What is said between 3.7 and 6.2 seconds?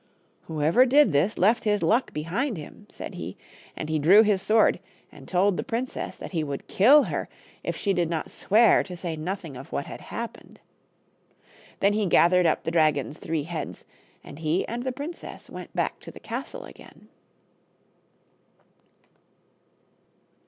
and he drew his sword and told the princess